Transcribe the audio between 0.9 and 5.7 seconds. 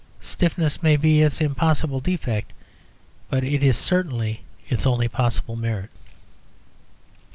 be its impossible defect; but it is certainly its only possible